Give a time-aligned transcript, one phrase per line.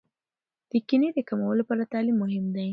[0.69, 2.69] د کینې د کمولو لپاره تعلیم مهم دی.